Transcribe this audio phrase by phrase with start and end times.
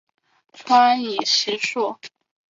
[0.65, 1.95] 川黔石栎